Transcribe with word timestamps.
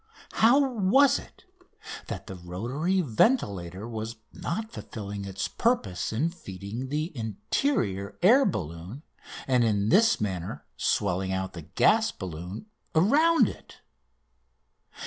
How 0.31 0.57
was 0.67 1.19
it 1.19 1.45
that 2.07 2.25
the 2.25 2.33
rotary 2.33 3.01
ventilator 3.01 3.87
was 3.87 4.15
not 4.33 4.71
fulfilling 4.73 5.25
its 5.25 5.47
purpose 5.47 6.11
in 6.11 6.31
feeding 6.31 6.89
the 6.89 7.15
interior 7.15 8.17
air 8.23 8.43
balloon 8.43 9.03
and 9.47 9.63
in 9.63 9.89
this 9.89 10.19
manner 10.19 10.65
swelling 10.75 11.31
out 11.31 11.53
the 11.53 11.61
gas 11.61 12.09
balloon 12.11 12.65
around 12.95 13.47
it? 13.47 13.81